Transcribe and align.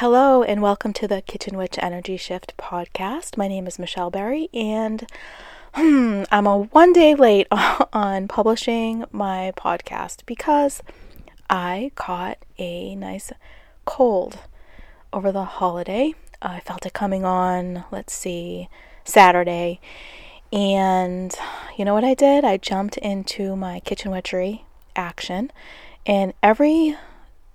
Hello, 0.00 0.44
and 0.44 0.62
welcome 0.62 0.92
to 0.92 1.08
the 1.08 1.22
Kitchen 1.22 1.56
Witch 1.56 1.76
Energy 1.76 2.16
Shift 2.16 2.56
podcast. 2.56 3.36
My 3.36 3.48
name 3.48 3.66
is 3.66 3.80
Michelle 3.80 4.10
Berry, 4.10 4.48
and 4.54 5.04
hmm, 5.74 6.22
I'm 6.30 6.46
a 6.46 6.58
one 6.58 6.92
day 6.92 7.16
late 7.16 7.48
on 7.92 8.28
publishing 8.28 9.06
my 9.10 9.52
podcast 9.56 10.24
because 10.24 10.84
I 11.50 11.90
caught 11.96 12.38
a 12.58 12.94
nice 12.94 13.32
cold 13.86 14.38
over 15.12 15.32
the 15.32 15.42
holiday. 15.42 16.14
I 16.40 16.60
felt 16.60 16.86
it 16.86 16.92
coming 16.92 17.24
on, 17.24 17.82
let's 17.90 18.12
see, 18.12 18.68
Saturday. 19.04 19.80
And 20.52 21.34
you 21.76 21.84
know 21.84 21.94
what 21.94 22.04
I 22.04 22.14
did? 22.14 22.44
I 22.44 22.56
jumped 22.56 22.98
into 22.98 23.56
my 23.56 23.80
kitchen 23.80 24.12
witchery 24.12 24.64
action, 24.94 25.50
and 26.06 26.34
every 26.40 26.96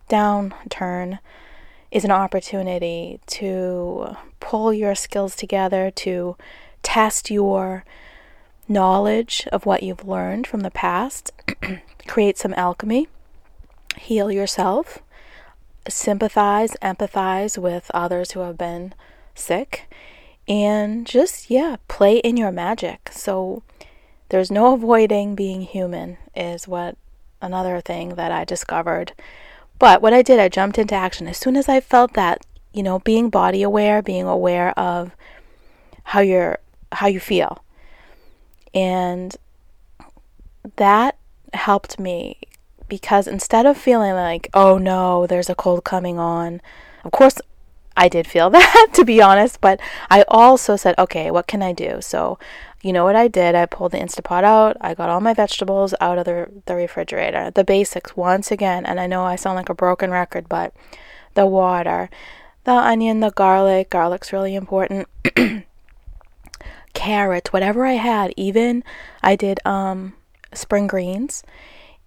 downturn 0.09 1.19
is 1.93 2.03
an 2.03 2.11
opportunity 2.11 3.19
to 3.27 4.17
pull 4.39 4.73
your 4.73 4.95
skills 4.95 5.35
together, 5.35 5.91
to 5.91 6.35
test 6.81 7.29
your 7.29 7.85
knowledge 8.67 9.47
of 9.51 9.67
what 9.67 9.83
you've 9.83 10.07
learned 10.07 10.47
from 10.47 10.61
the 10.61 10.71
past, 10.71 11.31
create 12.07 12.35
some 12.35 12.53
alchemy, 12.55 13.07
heal 13.95 14.31
yourself, 14.31 15.03
sympathize, 15.87 16.75
empathize 16.81 17.59
with 17.59 17.91
others 17.93 18.31
who 18.31 18.39
have 18.39 18.57
been 18.57 18.95
sick, 19.35 19.87
and 20.47 21.05
just, 21.05 21.51
yeah, 21.51 21.75
play 21.87 22.17
in 22.17 22.37
your 22.37 22.51
magic. 22.51 23.11
So 23.13 23.61
there's 24.29 24.49
no 24.49 24.73
avoiding 24.73 25.35
being 25.35 25.61
human, 25.61 26.17
is 26.35 26.67
what 26.67 26.97
another 27.39 27.81
thing 27.81 28.15
that 28.15 28.31
I 28.31 28.45
discovered. 28.45 29.13
But 29.83 30.01
what 30.01 30.13
I 30.13 30.21
did, 30.21 30.39
I 30.39 30.47
jumped 30.47 30.77
into 30.77 30.95
action. 30.95 31.27
As 31.27 31.37
soon 31.37 31.57
as 31.57 31.67
I 31.67 31.81
felt 31.81 32.13
that, 32.13 32.45
you 32.71 32.81
know, 32.81 32.99
being 32.99 33.29
body 33.29 33.61
aware, 33.63 34.01
being 34.01 34.23
aware 34.23 34.71
of 34.79 35.11
how 36.05 36.21
you're 36.21 36.59
how 36.93 37.07
you 37.07 37.19
feel. 37.19 37.65
And 38.73 39.35
that 40.77 41.17
helped 41.53 41.99
me 41.99 42.37
because 42.87 43.27
instead 43.27 43.65
of 43.65 43.77
feeling 43.77 44.13
like, 44.13 44.47
oh 44.53 44.77
no, 44.77 45.27
there's 45.27 45.49
a 45.49 45.55
cold 45.55 45.83
coming 45.83 46.17
on, 46.17 46.61
of 47.03 47.11
course, 47.11 47.41
I 47.95 48.07
did 48.07 48.27
feel 48.27 48.49
that, 48.51 48.89
to 48.93 49.05
be 49.05 49.21
honest, 49.21 49.61
but 49.61 49.79
I 50.09 50.23
also 50.27 50.75
said, 50.75 50.95
okay, 50.97 51.31
what 51.31 51.47
can 51.47 51.61
I 51.61 51.73
do? 51.73 51.99
So, 52.01 52.39
you 52.81 52.91
know 52.91 53.05
what 53.05 53.15
I 53.15 53.27
did? 53.27 53.55
I 53.55 53.65
pulled 53.65 53.93
the 53.93 53.99
Instapot 53.99 54.43
out. 54.43 54.77
I 54.81 54.93
got 54.93 55.09
all 55.09 55.21
my 55.21 55.33
vegetables 55.33 55.93
out 56.01 56.17
of 56.17 56.25
the, 56.25 56.49
the 56.65 56.75
refrigerator. 56.75 57.51
The 57.51 57.63
basics, 57.63 58.17
once 58.17 58.51
again, 58.51 58.85
and 58.85 58.99
I 58.99 59.07
know 59.07 59.23
I 59.23 59.35
sound 59.35 59.55
like 59.55 59.69
a 59.69 59.75
broken 59.75 60.11
record, 60.11 60.49
but 60.49 60.73
the 61.33 61.45
water, 61.45 62.09
the 62.65 62.73
onion, 62.73 63.19
the 63.19 63.31
garlic, 63.31 63.89
garlic's 63.89 64.33
really 64.33 64.55
important. 64.55 65.07
Carrots, 66.93 67.51
whatever 67.51 67.85
I 67.85 67.93
had, 67.93 68.33
even 68.37 68.83
I 69.21 69.35
did 69.35 69.59
um, 69.65 70.13
spring 70.53 70.87
greens 70.87 71.43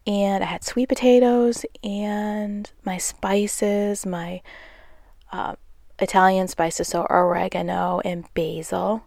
and 0.06 0.44
I 0.44 0.46
had 0.46 0.64
sweet 0.64 0.88
potatoes 0.88 1.66
and 1.82 2.70
my 2.84 2.96
spices, 2.96 4.06
my 4.06 4.42
uh, 5.32 5.56
Italian 5.98 6.48
spices, 6.48 6.88
so 6.88 7.06
oregano 7.08 8.00
and 8.04 8.32
basil, 8.34 9.04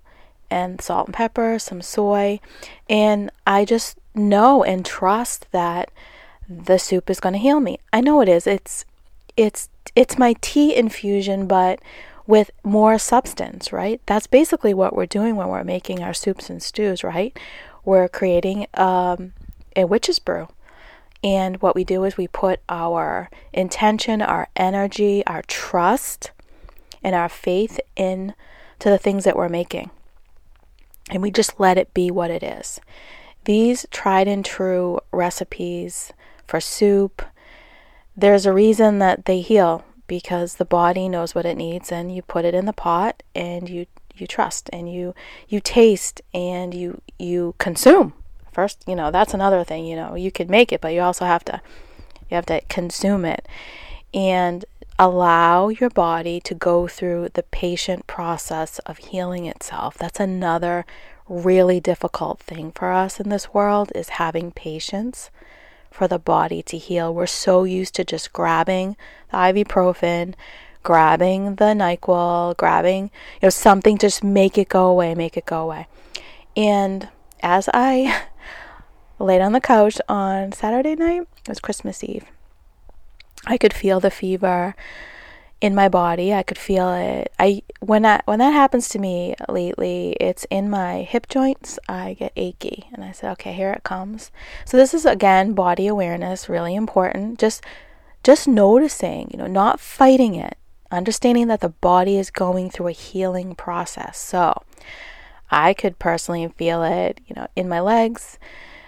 and 0.50 0.82
salt 0.82 1.08
and 1.08 1.16
pepper, 1.16 1.60
some 1.60 1.82
soy, 1.82 2.40
and 2.90 3.32
I 3.46 3.66
just 3.66 3.98
know 4.16 4.64
and 4.64 4.86
trust 4.86 5.52
that 5.52 5.92
the 6.50 6.80
soup 6.80 7.10
is 7.10 7.20
going 7.20 7.34
to 7.34 7.40
heal 7.40 7.60
me. 7.60 7.80
I 7.94 8.02
know 8.02 8.22
it 8.22 8.30
is. 8.30 8.48
It's 8.48 8.86
it's 9.38 9.70
it's 9.96 10.18
my 10.18 10.36
tea 10.42 10.76
infusion, 10.76 11.48
but 11.48 11.80
with 12.28 12.52
more 12.64 13.00
substance, 13.00 13.74
right? 13.74 14.02
That's 14.06 14.28
basically 14.28 14.74
what 14.74 14.96
we're 14.96 15.06
doing 15.08 15.36
when 15.36 15.48
we're 15.48 15.64
making 15.64 16.04
our 16.04 16.14
soups 16.14 16.50
and 16.50 16.62
stews, 16.62 17.04
right? 17.04 17.38
We're 17.84 18.08
creating 18.08 18.68
um, 18.76 19.34
a 19.76 19.86
witch's 19.86 20.20
brew. 20.20 20.48
And 21.24 21.62
what 21.62 21.76
we 21.76 21.84
do 21.84 22.04
is 22.04 22.18
we 22.18 22.28
put 22.28 22.60
our 22.70 23.30
intention, 23.52 24.22
our 24.22 24.48
energy, 24.56 25.26
our 25.26 25.42
trust, 25.44 26.32
and 27.04 27.16
our 27.16 27.30
faith 27.30 27.80
in 27.96 28.34
to 28.80 28.90
the 28.90 28.98
things 28.98 29.24
that 29.24 29.36
we're 29.36 29.50
making. 29.50 29.90
And 31.10 31.22
we 31.22 31.32
just 31.32 31.60
let 31.60 31.78
it 31.78 31.94
be 31.94 32.12
what 32.12 32.32
it 32.32 32.44
is. 32.44 32.80
These 33.46 33.86
tried 33.92 34.28
and 34.28 34.46
true 34.46 35.00
recipes 35.12 36.14
for 36.46 36.60
soup, 36.60 37.22
there's 38.16 38.46
a 38.46 38.54
reason 38.54 39.00
that 39.00 39.26
they 39.26 39.42
heal 39.42 39.84
because 40.08 40.56
the 40.56 40.66
body 40.66 41.08
knows 41.08 41.34
what 41.34 41.46
it 41.46 41.56
needs 41.56 41.92
and 41.92 42.14
you 42.14 42.22
put 42.22 42.44
it 42.44 42.54
in 42.54 42.66
the 42.66 42.74
pot 42.74 43.24
and 43.34 43.70
you 43.70 43.86
you 44.16 44.28
trust 44.28 44.70
and 44.74 44.92
you 44.92 45.14
you 45.48 45.62
taste 45.62 46.22
and 46.34 46.74
you 46.74 47.00
you 47.18 47.56
consume 47.58 48.14
first 48.52 48.84
you 48.88 48.96
know 48.96 49.12
that's 49.12 49.34
another 49.34 49.64
thing 49.64 49.86
you 49.86 49.96
know 49.96 50.16
you 50.16 50.32
could 50.32 50.50
make 50.50 50.74
it 50.74 50.82
but 50.82 50.94
you 50.94 51.00
also 51.00 51.26
have 51.26 51.46
to 51.46 51.62
you 52.30 52.36
have 52.36 52.46
to 52.46 52.60
consume 52.68 53.24
it 53.24 53.48
and 54.14 54.66
allow 55.00 55.70
your 55.70 55.90
body 55.90 56.42
to 56.42 56.54
go 56.54 56.86
through 56.86 57.30
the 57.34 57.44
patient 57.44 58.06
process 58.06 58.80
of 58.80 58.98
healing 58.98 59.46
itself. 59.46 59.98
That's 59.98 60.20
another 60.20 60.86
really 61.30 61.80
difficult 61.80 62.40
thing 62.42 62.74
for 62.74 62.92
us 62.92 63.18
in 63.18 63.30
this 63.30 63.54
world 63.54 63.94
is 63.96 64.10
having 64.10 64.52
patience 64.52 65.30
for 65.90 66.06
the 66.08 66.20
body 66.20 66.62
to 66.64 66.78
heal. 66.78 67.14
We're 67.14 67.28
so 67.28 67.64
used 67.64 67.96
to 67.96 68.04
just 68.04 68.34
grabbing 68.34 68.98
the 69.32 69.38
ibuprofen, 69.38 70.36
grabbing 70.84 71.56
the 71.56 71.66
NyQuil, 71.66 72.58
grabbing, 72.58 73.06
you 73.06 73.40
know, 73.44 73.50
something 73.50 73.98
just 73.98 74.22
make 74.22 74.58
it 74.58 74.68
go 74.68 74.88
away, 74.88 75.16
make 75.16 75.38
it 75.38 75.46
go 75.46 75.62
away. 75.62 75.88
And 76.58 77.08
as 77.42 77.70
I 77.74 78.24
laid 79.20 79.42
on 79.42 79.54
the 79.54 79.62
couch 79.62 79.98
on 80.10 80.52
Saturday 80.52 80.96
night, 80.96 81.22
it 81.22 81.48
was 81.48 81.60
Christmas 81.60 82.04
Eve. 82.04 82.26
I 83.46 83.58
could 83.58 83.74
feel 83.74 84.00
the 84.00 84.12
fever 84.12 84.76
in 85.62 85.76
my 85.76 85.90
body. 85.90 86.34
I 86.34 86.44
could 86.44 86.58
feel 86.58 86.92
it. 86.94 87.32
I 87.38 87.64
when 87.80 88.04
that 88.04 88.26
when 88.26 88.40
that 88.40 88.52
happens 88.52 88.88
to 88.90 89.00
me 89.00 89.36
lately, 89.48 90.16
it's 90.20 90.46
in 90.50 90.70
my 90.70 91.02
hip 91.04 91.28
joints. 91.28 91.80
I 91.88 92.14
get 92.14 92.32
achy, 92.36 92.90
and 92.94 93.04
I 93.04 93.12
said, 93.12 93.32
"Okay, 93.34 93.54
here 93.54 93.72
it 93.72 93.84
comes." 93.84 94.32
So 94.66 94.78
this 94.78 94.94
is 94.94 95.06
again 95.06 95.54
body 95.54 95.88
awareness, 95.88 96.50
really 96.50 96.76
important. 96.76 97.40
Just 97.40 97.64
just 98.24 98.48
noticing, 98.48 99.30
you 99.32 99.38
know, 99.38 99.48
not 99.48 99.80
fighting 99.80 100.36
it, 100.36 100.58
understanding 100.92 101.48
that 101.48 101.62
the 101.62 101.70
body 101.70 102.18
is 102.18 102.32
going 102.32 102.70
through 102.70 102.88
a 102.88 102.92
healing 102.92 103.56
process. 103.56 104.18
So 104.18 104.62
I 105.52 105.74
could 105.74 106.00
personally 106.00 106.48
feel 106.58 106.84
it, 106.84 107.22
you 107.28 107.36
know, 107.36 107.48
in 107.56 107.70
my 107.70 107.80
legs, 107.80 108.38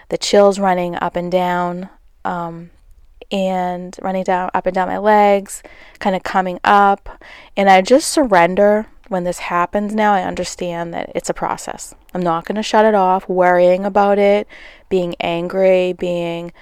the 0.08 0.18
chills 0.18 0.58
running 0.58 0.94
up 0.96 1.16
and 1.16 1.30
down. 1.32 1.88
Um, 2.24 2.70
and 3.32 3.96
running 4.02 4.24
down 4.24 4.50
up 4.54 4.66
and 4.66 4.74
down 4.74 4.88
my 4.88 4.98
legs, 4.98 5.62
kind 5.98 6.14
of 6.14 6.22
coming 6.22 6.60
up. 6.62 7.22
And 7.56 7.68
I 7.70 7.80
just 7.80 8.08
surrender 8.08 8.86
when 9.08 9.24
this 9.24 9.38
happens 9.38 9.94
now. 9.94 10.12
I 10.12 10.22
understand 10.22 10.92
that 10.94 11.10
it's 11.14 11.30
a 11.30 11.34
process. 11.34 11.94
I'm 12.14 12.22
not 12.22 12.44
going 12.44 12.56
to 12.56 12.62
shut 12.62 12.84
it 12.84 12.94
off, 12.94 13.28
worrying 13.28 13.84
about 13.84 14.18
it, 14.18 14.46
being 14.90 15.16
angry, 15.18 15.94
being, 15.94 16.52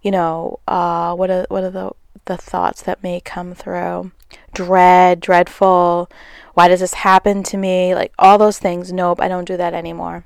you 0.00 0.12
know, 0.12 0.60
uh, 0.68 1.14
what 1.14 1.30
are 1.30 1.46
what 1.48 1.64
are 1.64 1.70
the 1.70 1.90
the 2.26 2.36
thoughts 2.36 2.82
that 2.82 3.02
may 3.02 3.20
come 3.20 3.54
through? 3.54 4.12
Dread, 4.54 5.20
dreadful. 5.20 6.08
Why 6.54 6.68
does 6.68 6.80
this 6.80 6.94
happen 6.94 7.42
to 7.44 7.56
me? 7.56 7.94
Like 7.94 8.12
all 8.18 8.38
those 8.38 8.58
things. 8.58 8.92
Nope, 8.92 9.20
I 9.20 9.28
don't 9.28 9.44
do 9.44 9.56
that 9.56 9.74
anymore. 9.74 10.24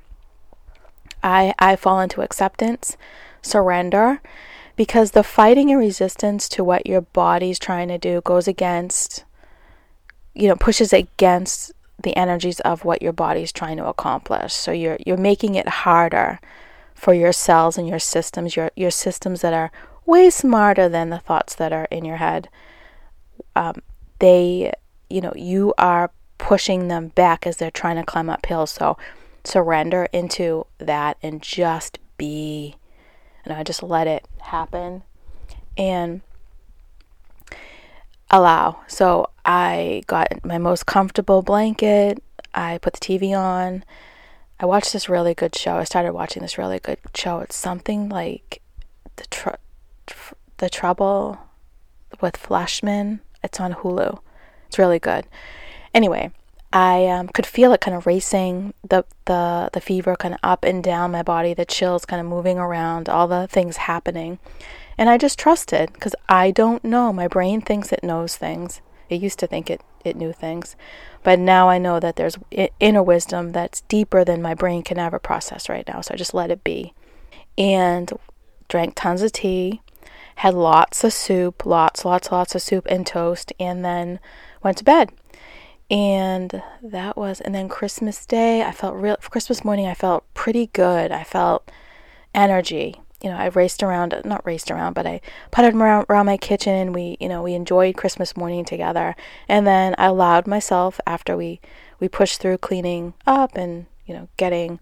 I 1.23 1.53
I 1.59 1.75
fall 1.75 1.99
into 1.99 2.21
acceptance, 2.21 2.97
surrender, 3.41 4.21
because 4.81 5.11
the 5.11 5.21
fighting 5.21 5.69
and 5.69 5.79
resistance 5.79 6.49
to 6.49 6.63
what 6.63 6.87
your 6.87 7.01
body's 7.01 7.59
trying 7.59 7.87
to 7.87 7.99
do 7.99 8.19
goes 8.21 8.47
against 8.47 9.25
you 10.33 10.47
know 10.47 10.55
pushes 10.55 10.91
against 10.91 11.71
the 12.01 12.17
energies 12.17 12.59
of 12.61 12.83
what 12.83 12.99
your 12.99 13.13
body's 13.13 13.51
trying 13.51 13.77
to 13.77 13.85
accomplish. 13.85 14.53
So 14.53 14.71
you're 14.71 14.97
you're 15.05 15.17
making 15.17 15.53
it 15.53 15.69
harder 15.85 16.39
for 16.95 17.13
your 17.13 17.31
cells 17.31 17.77
and 17.77 17.87
your 17.87 17.99
systems 17.99 18.55
your 18.55 18.71
your 18.75 18.89
systems 18.89 19.41
that 19.41 19.53
are 19.53 19.71
way 20.07 20.31
smarter 20.31 20.89
than 20.89 21.11
the 21.11 21.19
thoughts 21.19 21.53
that 21.53 21.71
are 21.71 21.87
in 21.91 22.03
your 22.03 22.17
head. 22.17 22.49
Um, 23.55 23.83
they 24.17 24.73
you 25.11 25.21
know 25.21 25.33
you 25.35 25.75
are 25.77 26.09
pushing 26.39 26.87
them 26.87 27.09
back 27.09 27.45
as 27.45 27.57
they're 27.57 27.69
trying 27.69 27.97
to 27.97 28.03
climb 28.03 28.31
uphill 28.31 28.65
so 28.65 28.97
surrender 29.43 30.07
into 30.11 30.65
that 30.79 31.17
and 31.21 31.39
just 31.43 31.99
be 32.17 32.77
and 33.43 33.53
I 33.53 33.63
just 33.63 33.83
let 33.83 34.07
it 34.07 34.27
happen 34.39 35.03
and 35.77 36.21
allow. 38.29 38.81
So 38.87 39.29
I 39.45 40.03
got 40.07 40.43
my 40.43 40.57
most 40.57 40.85
comfortable 40.85 41.41
blanket. 41.41 42.23
I 42.53 42.77
put 42.79 42.93
the 42.93 42.99
TV 42.99 43.37
on. 43.37 43.83
I 44.59 44.65
watched 44.65 44.93
this 44.93 45.09
really 45.09 45.33
good 45.33 45.55
show. 45.55 45.77
I 45.77 45.83
started 45.83 46.13
watching 46.13 46.41
this 46.41 46.57
really 46.57 46.79
good 46.79 46.99
show. 47.15 47.39
It's 47.39 47.55
something 47.55 48.09
like 48.09 48.61
the 49.15 49.25
tr- 49.27 49.49
tr- 50.05 50.35
the 50.57 50.69
trouble 50.69 51.39
with 52.21 52.37
Fleishman. 52.37 53.21
It's 53.43 53.59
on 53.59 53.73
Hulu. 53.73 54.19
It's 54.67 54.77
really 54.77 54.99
good. 54.99 55.25
Anyway, 55.93 56.31
I 56.73 57.07
um, 57.07 57.27
could 57.27 57.45
feel 57.45 57.73
it 57.73 57.81
kind 57.81 57.97
of 57.97 58.05
racing, 58.05 58.73
the 58.87 59.03
the 59.25 59.69
the 59.73 59.81
fever 59.81 60.15
kind 60.15 60.33
of 60.33 60.39
up 60.41 60.63
and 60.63 60.83
down 60.83 61.11
my 61.11 61.23
body, 61.23 61.53
the 61.53 61.65
chills 61.65 62.05
kind 62.05 62.21
of 62.21 62.27
moving 62.27 62.57
around, 62.57 63.09
all 63.09 63.27
the 63.27 63.47
things 63.47 63.77
happening, 63.77 64.39
and 64.97 65.09
I 65.09 65.17
just 65.17 65.37
trusted 65.37 65.91
because 65.91 66.15
I 66.29 66.51
don't 66.51 66.83
know. 66.83 67.11
My 67.11 67.27
brain 67.27 67.61
thinks 67.61 67.91
it 67.91 68.03
knows 68.03 68.37
things. 68.37 68.81
It 69.09 69.21
used 69.21 69.39
to 69.39 69.47
think 69.47 69.69
it 69.69 69.81
it 70.05 70.15
knew 70.15 70.31
things, 70.31 70.77
but 71.23 71.39
now 71.39 71.67
I 71.67 71.77
know 71.77 71.99
that 71.99 72.15
there's 72.15 72.37
inner 72.79 73.03
wisdom 73.03 73.51
that's 73.51 73.81
deeper 73.81 74.23
than 74.23 74.41
my 74.41 74.53
brain 74.53 74.81
can 74.81 74.97
ever 74.97 75.19
process 75.19 75.67
right 75.67 75.87
now. 75.87 75.99
So 75.99 76.13
I 76.13 76.17
just 76.17 76.33
let 76.33 76.51
it 76.51 76.63
be, 76.63 76.93
and 77.57 78.13
drank 78.69 78.95
tons 78.95 79.21
of 79.21 79.33
tea, 79.33 79.81
had 80.35 80.53
lots 80.53 81.03
of 81.03 81.11
soup, 81.11 81.65
lots, 81.65 82.05
lots, 82.05 82.31
lots 82.31 82.55
of 82.55 82.61
soup 82.61 82.87
and 82.89 83.05
toast, 83.05 83.51
and 83.59 83.83
then 83.83 84.21
went 84.63 84.77
to 84.77 84.85
bed 84.85 85.11
and 85.91 86.63
that 86.81 87.17
was 87.17 87.41
and 87.41 87.53
then 87.53 87.67
christmas 87.67 88.25
day 88.25 88.63
i 88.63 88.71
felt 88.71 88.95
real 88.95 89.17
christmas 89.17 89.65
morning 89.65 89.85
i 89.85 89.93
felt 89.93 90.23
pretty 90.33 90.67
good. 90.67 91.11
I 91.11 91.23
felt 91.23 91.69
energy. 92.33 92.99
You 93.21 93.29
know 93.29 93.35
i 93.35 93.47
raced 93.47 93.83
around 93.83 94.19
not 94.25 94.45
raced 94.45 94.71
around 94.71 94.93
but 94.93 95.05
i 95.05 95.19
putted 95.51 95.75
around, 95.75 96.05
around 96.09 96.25
my 96.25 96.37
kitchen 96.37 96.73
and 96.73 96.95
we 96.95 97.17
you 97.19 97.27
know 97.27 97.43
we 97.43 97.53
enjoyed 97.53 97.97
christmas 97.97 98.35
morning 98.37 98.65
together. 98.65 99.15
And 99.49 99.67
then 99.67 99.93
i 99.97 100.05
allowed 100.05 100.47
myself 100.47 100.99
after 101.05 101.35
we 101.35 101.59
we 101.99 102.07
pushed 102.07 102.41
through 102.41 102.59
cleaning 102.59 103.13
up 103.27 103.55
and 103.55 103.85
you 104.05 104.13
know 104.15 104.29
getting 104.37 104.79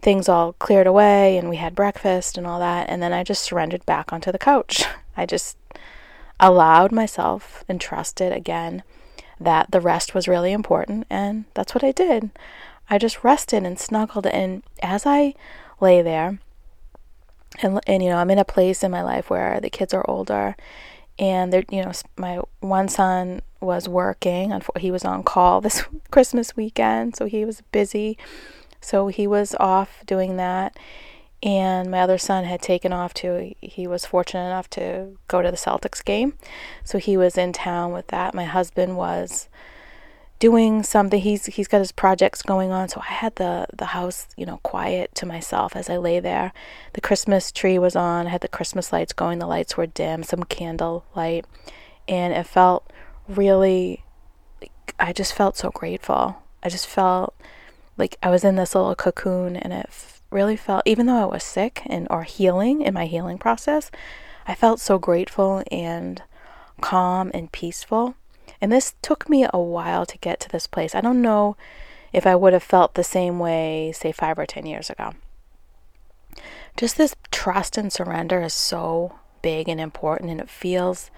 things 0.00 0.28
all 0.28 0.54
cleared 0.54 0.86
away 0.86 1.36
and 1.36 1.50
we 1.50 1.56
had 1.56 1.74
breakfast 1.74 2.38
and 2.38 2.46
all 2.46 2.58
that 2.58 2.88
and 2.88 3.02
then 3.02 3.12
i 3.12 3.22
just 3.22 3.42
surrendered 3.42 3.84
back 3.84 4.12
onto 4.12 4.32
the 4.32 4.38
couch. 4.38 4.84
I 5.16 5.26
just 5.26 5.58
allowed 6.40 6.92
myself 6.92 7.62
and 7.68 7.78
trusted 7.78 8.32
again 8.32 8.82
that 9.40 9.70
the 9.70 9.80
rest 9.80 10.14
was 10.14 10.28
really 10.28 10.52
important, 10.52 11.06
and 11.08 11.44
that's 11.54 11.74
what 11.74 11.82
I 11.82 11.92
did. 11.92 12.30
I 12.88 12.98
just 12.98 13.24
rested 13.24 13.64
and 13.64 13.78
snuggled, 13.78 14.26
and 14.26 14.62
as 14.82 15.06
I 15.06 15.34
lay 15.80 16.02
there, 16.02 16.38
and, 17.62 17.80
and 17.86 18.02
you 18.02 18.10
know, 18.10 18.16
I'm 18.16 18.30
in 18.30 18.38
a 18.38 18.44
place 18.44 18.84
in 18.84 18.90
my 18.90 19.02
life 19.02 19.30
where 19.30 19.60
the 19.60 19.70
kids 19.70 19.94
are 19.94 20.08
older, 20.08 20.56
and 21.18 21.52
they're, 21.52 21.64
you 21.70 21.82
know, 21.82 21.92
my 22.16 22.40
one 22.60 22.88
son 22.88 23.42
was 23.60 23.88
working, 23.88 24.60
he 24.78 24.90
was 24.90 25.04
on 25.04 25.22
call 25.22 25.60
this 25.60 25.84
Christmas 26.10 26.56
weekend, 26.56 27.16
so 27.16 27.26
he 27.26 27.44
was 27.44 27.62
busy, 27.72 28.18
so 28.80 29.08
he 29.08 29.26
was 29.26 29.54
off 29.58 30.04
doing 30.06 30.36
that 30.36 30.76
and 31.42 31.90
my 31.90 32.00
other 32.00 32.18
son 32.18 32.44
had 32.44 32.60
taken 32.60 32.92
off 32.92 33.14
to 33.14 33.54
he 33.60 33.86
was 33.86 34.04
fortunate 34.04 34.46
enough 34.46 34.68
to 34.70 35.16
go 35.28 35.40
to 35.40 35.50
the 35.50 35.56
Celtics 35.56 36.04
game. 36.04 36.34
So 36.84 36.98
he 36.98 37.16
was 37.16 37.38
in 37.38 37.52
town 37.52 37.92
with 37.92 38.08
that. 38.08 38.34
My 38.34 38.44
husband 38.44 38.96
was 38.96 39.48
doing 40.38 40.82
something. 40.82 41.20
He's 41.20 41.46
he's 41.46 41.68
got 41.68 41.78
his 41.78 41.92
projects 41.92 42.42
going 42.42 42.72
on. 42.72 42.88
So 42.88 43.00
I 43.00 43.12
had 43.12 43.36
the 43.36 43.66
the 43.74 43.86
house 43.86 44.28
you 44.36 44.44
know 44.44 44.58
quiet 44.62 45.14
to 45.16 45.26
myself 45.26 45.74
as 45.74 45.88
I 45.88 45.96
lay 45.96 46.20
there. 46.20 46.52
The 46.92 47.00
Christmas 47.00 47.50
tree 47.50 47.78
was 47.78 47.96
on. 47.96 48.26
I 48.26 48.30
had 48.30 48.42
the 48.42 48.48
Christmas 48.48 48.92
lights 48.92 49.14
going. 49.14 49.38
The 49.38 49.46
lights 49.46 49.76
were 49.78 49.86
dim 49.86 50.22
some 50.22 50.44
candle 50.44 51.06
light. 51.16 51.46
And 52.06 52.34
it 52.34 52.46
felt 52.46 52.92
really 53.28 54.04
I 54.98 55.14
just 55.14 55.32
felt 55.32 55.56
so 55.56 55.70
grateful. 55.70 56.42
I 56.62 56.68
just 56.68 56.86
felt 56.86 57.34
like 57.96 58.18
I 58.22 58.28
was 58.28 58.44
in 58.44 58.56
this 58.56 58.74
little 58.74 58.94
cocoon 58.94 59.56
and 59.56 59.72
it 59.72 59.88
really 60.30 60.56
felt, 60.56 60.82
even 60.86 61.06
though 61.06 61.22
I 61.22 61.26
was 61.26 61.44
sick 61.44 61.82
and 61.86 62.06
or 62.10 62.22
healing 62.22 62.82
in 62.82 62.94
my 62.94 63.06
healing 63.06 63.38
process, 63.38 63.90
I 64.46 64.54
felt 64.54 64.80
so 64.80 64.98
grateful 64.98 65.62
and 65.70 66.22
calm 66.80 67.30
and 67.34 67.52
peaceful. 67.52 68.14
And 68.60 68.70
this 68.70 68.94
took 69.02 69.28
me 69.28 69.46
a 69.52 69.60
while 69.60 70.06
to 70.06 70.18
get 70.18 70.40
to 70.40 70.48
this 70.48 70.66
place. 70.66 70.94
I 70.94 71.00
don't 71.00 71.22
know 71.22 71.56
if 72.12 72.26
I 72.26 72.36
would 72.36 72.52
have 72.52 72.62
felt 72.62 72.94
the 72.94 73.04
same 73.04 73.38
way, 73.38 73.92
say, 73.94 74.12
five 74.12 74.38
or 74.38 74.46
10 74.46 74.66
years 74.66 74.90
ago. 74.90 75.14
Just 76.76 76.96
this 76.96 77.14
trust 77.30 77.76
and 77.76 77.92
surrender 77.92 78.42
is 78.42 78.54
so 78.54 79.18
big 79.42 79.68
and 79.68 79.80
important, 79.80 80.30
and 80.30 80.40
it 80.40 80.50
feels 80.50 81.10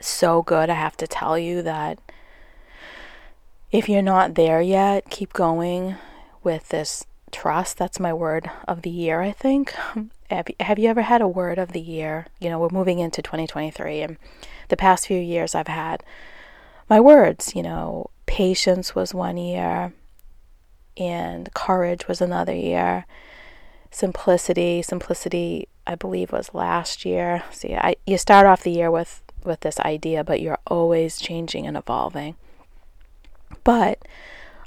so 0.00 0.42
good. 0.42 0.70
I 0.70 0.74
have 0.74 0.96
to 0.98 1.06
tell 1.06 1.38
you 1.38 1.62
that 1.62 1.98
if 3.70 3.88
you're 3.88 4.02
not 4.02 4.34
there 4.34 4.60
yet, 4.60 5.10
keep 5.10 5.32
going 5.32 5.96
with 6.42 6.68
this 6.70 7.04
trust. 7.30 7.78
That's 7.78 8.00
my 8.00 8.12
word 8.12 8.50
of 8.68 8.82
the 8.82 8.90
year, 8.90 9.20
I 9.20 9.32
think. 9.32 9.74
Have, 10.30 10.78
you 10.78 10.88
ever 10.88 11.02
had 11.02 11.20
a 11.20 11.28
word 11.28 11.58
of 11.58 11.72
the 11.72 11.80
year? 11.80 12.26
You 12.40 12.50
know, 12.50 12.58
we're 12.58 12.68
moving 12.70 12.98
into 12.98 13.22
2023, 13.22 14.02
and 14.02 14.16
the 14.68 14.76
past 14.76 15.06
few 15.06 15.18
years 15.18 15.54
I've 15.54 15.68
had 15.68 16.04
my 16.88 17.00
words. 17.00 17.54
You 17.54 17.62
know, 17.62 18.10
patience 18.26 18.94
was 18.94 19.12
one 19.12 19.36
year, 19.36 19.92
and 20.96 21.52
courage 21.54 22.06
was 22.06 22.20
another 22.20 22.54
year. 22.54 23.06
Simplicity, 23.90 24.82
simplicity, 24.82 25.66
I 25.86 25.96
believe, 25.96 26.30
was 26.30 26.54
last 26.54 27.04
year. 27.04 27.42
See, 27.50 27.74
I, 27.74 27.96
you 28.06 28.18
start 28.18 28.46
off 28.46 28.62
the 28.62 28.70
year 28.70 28.90
with 28.90 29.22
with 29.44 29.60
this 29.60 29.80
idea, 29.80 30.22
but 30.22 30.40
you're 30.40 30.58
always 30.66 31.18
changing 31.18 31.66
and 31.66 31.76
evolving. 31.76 32.36
But 33.64 33.98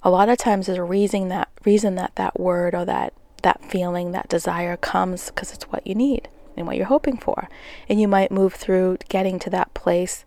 a 0.04 0.10
lot 0.10 0.30
of 0.30 0.38
times 0.38 0.68
there's 0.68 0.78
a 0.78 0.84
reason 0.84 1.30
that 1.30 1.50
reason 1.66 1.96
that 1.96 2.16
that 2.16 2.40
word 2.40 2.76
or 2.76 2.86
that 2.86 3.14
that 3.42 3.64
feeling 3.64 4.12
that 4.12 4.30
desire 4.30 4.78
comes 4.78 5.28
because 5.28 5.54
it's 5.54 5.66
what 5.66 5.86
you 5.86 5.96
need 5.96 6.28
and 6.56 6.66
what 6.66 6.78
you're 6.78 6.86
hoping 6.86 7.18
for. 7.18 7.50
And 7.90 8.00
you 8.00 8.08
might 8.08 8.32
move 8.32 8.54
through 8.54 8.98
getting 9.10 9.40
to 9.40 9.50
that 9.50 9.74
place 9.74 10.24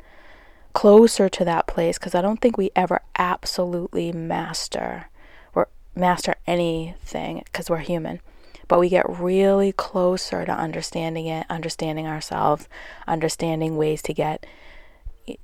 closer 0.73 1.27
to 1.27 1.43
that 1.43 1.67
place 1.67 1.99
because 1.99 2.15
i 2.15 2.21
don't 2.21 2.43
think 2.43 2.59
we 2.59 2.71
ever 2.77 3.01
absolutely 3.17 4.13
master 4.13 5.07
or 5.55 5.69
master 5.95 6.35
anything 6.47 7.43
because 7.45 7.71
we're 7.71 7.79
human. 7.79 8.21
But 8.69 8.81
we 8.81 8.89
get 8.89 9.09
really 9.09 9.73
closer 9.73 10.45
to 10.45 10.53
understanding 10.53 11.27
it 11.27 11.47
understanding 11.49 12.07
ourselves 12.07 12.69
understanding 13.07 13.77
ways 13.77 14.03
to 14.03 14.13
get 14.13 14.45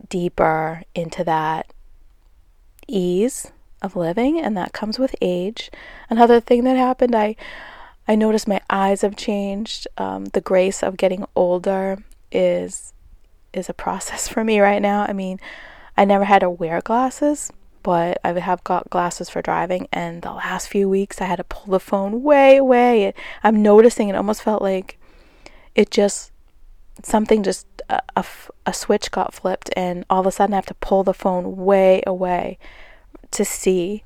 deeper 0.08 0.82
into 0.94 1.25
that 1.25 1.73
ease 2.87 3.52
of 3.82 3.96
living, 3.96 4.40
and 4.40 4.56
that 4.56 4.73
comes 4.73 4.99
with 4.99 5.14
age. 5.20 5.70
Another 6.08 6.40
thing 6.40 6.64
that 6.64 6.76
happened, 6.76 7.14
I 7.14 7.37
I 8.08 8.14
noticed 8.14 8.49
my 8.49 8.61
eyes 8.69 9.02
have 9.02 9.17
changed. 9.17 9.87
Um, 9.96 10.26
the 10.26 10.40
grace 10.40 10.82
of 10.82 10.96
getting 10.96 11.26
older 11.37 12.02
is 12.31 12.93
is 13.52 13.69
a 13.69 13.75
process 13.84 14.29
for 14.29 14.44
me 14.44 14.61
right 14.61 14.82
now. 14.82 15.05
I 15.08 15.12
mean, 15.12 15.38
I 15.96 16.05
never 16.05 16.25
had 16.25 16.40
to 16.40 16.50
wear 16.50 16.81
glasses, 16.81 17.52
but 17.82 18.19
I 18.25 18.32
have 18.32 18.65
got 18.65 18.91
glasses 18.91 19.29
for 19.29 19.43
driving. 19.43 19.89
And 19.93 20.22
the 20.22 20.32
last 20.32 20.69
few 20.69 20.89
weeks, 20.89 21.20
I 21.20 21.27
had 21.27 21.36
to 21.36 21.44
pull 21.44 21.72
the 21.72 21.81
phone 21.81 22.22
way 22.22 22.56
away. 22.56 23.15
I'm 23.43 23.62
noticing 23.62 24.08
it 24.08 24.17
almost 24.17 24.43
felt 24.43 24.62
like 24.62 24.98
it 25.74 25.91
just 25.91 26.31
something 27.03 27.43
just 27.43 27.67
a, 27.89 28.01
a, 28.17 28.24
a 28.67 28.72
switch 28.72 29.10
got 29.10 29.34
flipped, 29.34 29.70
and 29.77 30.05
all 30.10 30.20
of 30.20 30.27
a 30.27 30.32
sudden 30.32 30.55
I 30.55 30.56
have 30.56 30.67
to 30.67 30.74
pull 30.74 31.05
the 31.05 31.15
phone 31.15 31.56
way 31.56 32.03
away 32.06 32.58
to 33.32 33.44
see. 33.44 34.05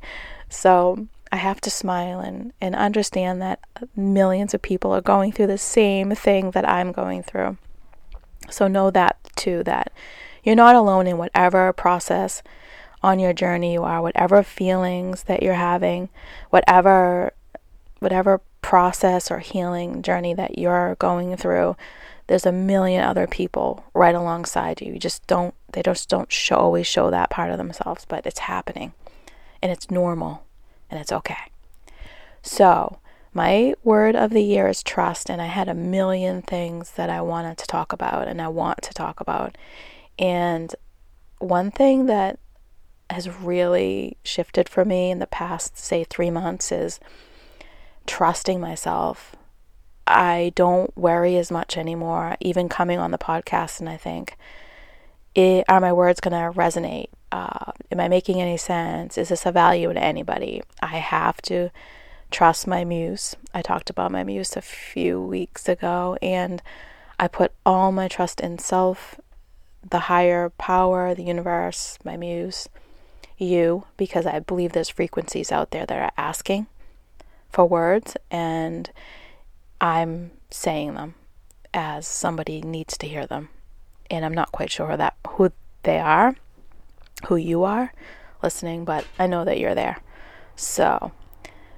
So 0.48 1.08
I 1.32 1.36
have 1.36 1.60
to 1.62 1.70
smile 1.70 2.20
and, 2.20 2.52
and 2.60 2.74
understand 2.74 3.42
that 3.42 3.60
millions 3.94 4.54
of 4.54 4.62
people 4.62 4.92
are 4.92 5.00
going 5.00 5.32
through 5.32 5.48
the 5.48 5.58
same 5.58 6.14
thing 6.14 6.52
that 6.52 6.68
I'm 6.68 6.92
going 6.92 7.22
through. 7.22 7.58
So 8.50 8.68
know 8.68 8.90
that 8.90 9.18
too, 9.34 9.62
that 9.64 9.92
you're 10.44 10.54
not 10.54 10.76
alone 10.76 11.06
in 11.06 11.18
whatever 11.18 11.72
process 11.72 12.42
on 13.02 13.18
your 13.18 13.32
journey 13.32 13.72
you 13.72 13.82
are, 13.82 14.00
whatever 14.00 14.42
feelings 14.42 15.24
that 15.24 15.42
you're 15.42 15.54
having, 15.54 16.08
whatever 16.50 17.32
whatever 17.98 18.40
process 18.60 19.30
or 19.30 19.38
healing 19.38 20.02
journey 20.02 20.34
that 20.34 20.58
you're 20.58 20.96
going 20.96 21.36
through, 21.36 21.74
there's 22.26 22.46
a 22.46 22.52
million 22.52 23.02
other 23.02 23.26
people 23.26 23.84
right 23.94 24.14
alongside 24.14 24.80
you. 24.80 24.92
You 24.92 24.98
just 24.98 25.26
don't 25.26 25.54
they 25.72 25.82
just 25.82 26.08
don't 26.08 26.30
show, 26.30 26.56
always 26.56 26.86
show 26.86 27.10
that 27.10 27.30
part 27.30 27.50
of 27.50 27.58
themselves, 27.58 28.04
but 28.08 28.26
it's 28.26 28.40
happening 28.40 28.92
and 29.62 29.72
it's 29.72 29.90
normal 29.90 30.44
and 30.90 31.00
it's 31.00 31.12
okay. 31.12 31.50
So, 32.42 32.98
my 33.32 33.74
word 33.84 34.16
of 34.16 34.30
the 34.30 34.42
year 34.42 34.66
is 34.66 34.82
trust, 34.82 35.28
and 35.28 35.42
I 35.42 35.46
had 35.46 35.68
a 35.68 35.74
million 35.74 36.40
things 36.40 36.92
that 36.92 37.10
I 37.10 37.20
wanted 37.20 37.58
to 37.58 37.66
talk 37.66 37.92
about 37.92 38.28
and 38.28 38.40
I 38.40 38.48
want 38.48 38.80
to 38.82 38.94
talk 38.94 39.20
about. 39.20 39.58
And 40.18 40.74
one 41.38 41.70
thing 41.70 42.06
that 42.06 42.38
has 43.10 43.28
really 43.28 44.16
shifted 44.24 44.68
for 44.68 44.84
me 44.84 45.10
in 45.10 45.18
the 45.18 45.26
past, 45.26 45.76
say, 45.76 46.04
three 46.04 46.30
months 46.30 46.72
is 46.72 46.98
trusting 48.06 48.60
myself. 48.60 49.36
I 50.06 50.52
don't 50.54 50.96
worry 50.96 51.36
as 51.36 51.50
much 51.50 51.76
anymore, 51.76 52.36
even 52.40 52.68
coming 52.68 52.98
on 52.98 53.10
the 53.10 53.18
podcast, 53.18 53.80
and 53.80 53.88
I 53.88 53.96
think, 53.96 54.36
eh, 55.34 55.62
are 55.68 55.80
my 55.80 55.92
words 55.92 56.20
going 56.20 56.32
to 56.32 56.58
resonate? 56.58 57.08
Uh, 57.36 57.72
am 57.92 58.00
I 58.00 58.08
making 58.08 58.40
any 58.40 58.56
sense? 58.56 59.18
Is 59.18 59.28
this 59.28 59.44
a 59.44 59.52
value 59.52 59.92
to 59.92 60.02
anybody? 60.02 60.62
I 60.80 60.96
have 60.96 61.42
to 61.42 61.70
trust 62.30 62.66
my 62.66 62.82
muse. 62.82 63.36
I 63.52 63.60
talked 63.60 63.90
about 63.90 64.10
my 64.10 64.24
muse 64.24 64.56
a 64.56 64.62
few 64.62 65.20
weeks 65.20 65.68
ago, 65.68 66.16
and 66.22 66.62
I 67.18 67.28
put 67.28 67.52
all 67.66 67.92
my 67.92 68.08
trust 68.08 68.40
in 68.40 68.58
self, 68.58 69.20
the 69.88 70.08
higher 70.08 70.48
power, 70.48 71.14
the 71.14 71.24
universe, 71.24 71.98
my 72.04 72.16
muse, 72.16 72.70
you, 73.36 73.84
because 73.98 74.24
I 74.24 74.38
believe 74.40 74.72
there's 74.72 74.88
frequencies 74.88 75.52
out 75.52 75.72
there 75.72 75.84
that 75.84 75.98
are 75.98 76.12
asking 76.16 76.68
for 77.50 77.66
words, 77.66 78.16
and 78.30 78.90
I'm 79.78 80.30
saying 80.50 80.94
them 80.94 81.16
as 81.74 82.06
somebody 82.06 82.62
needs 82.62 82.96
to 82.96 83.06
hear 83.06 83.26
them. 83.26 83.50
And 84.10 84.24
I'm 84.24 84.32
not 84.32 84.52
quite 84.52 84.70
sure 84.70 84.96
that 84.96 85.16
who 85.28 85.52
they 85.82 85.98
are, 85.98 86.34
who 87.28 87.36
you 87.36 87.64
are 87.64 87.92
listening, 88.42 88.84
but 88.84 89.06
I 89.18 89.26
know 89.26 89.44
that 89.44 89.58
you're 89.58 89.74
there. 89.74 89.98
So, 90.54 91.12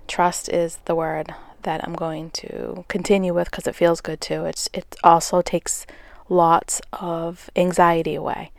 trust 0.07 0.49
is 0.49 0.79
the 0.85 0.95
word 0.95 1.35
that 1.63 1.83
I'm 1.87 1.95
going 1.95 2.31
to 2.31 2.85
continue 2.89 3.35
with 3.35 3.51
because 3.51 3.67
it 3.67 3.75
feels 3.75 4.01
good 4.01 4.21
too. 4.21 4.45
It's 4.45 4.69
it 4.73 4.97
also 5.03 5.43
takes 5.43 5.87
lots 6.29 6.81
of 6.93 7.51
anxiety 7.57 8.15
away 8.15 8.53